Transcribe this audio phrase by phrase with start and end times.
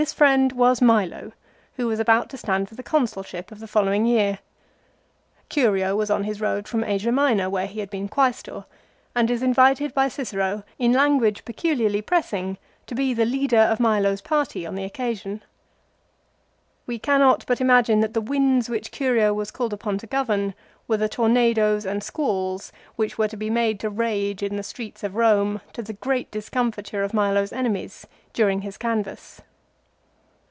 [0.00, 1.32] This friend was Milo,
[1.76, 4.38] who was about to stand for the Consulship of the following year.
[5.50, 8.64] Curio was on his road from Asia Minor, where he had been Quaestor,
[9.14, 13.80] and is invited by Cicero in lan guage peculiarly pressing to be the leader of
[13.80, 15.32] Milo's party on the occasion.
[15.32, 15.40] 1
[16.86, 20.54] We cannot but imagine that the winds which Curio was called upon to govern
[20.88, 25.04] were the tornadoes and squalls which were to be made to rage in the streets
[25.04, 29.42] of Eome to the great discomfiture of Milo's enemies during his canvass.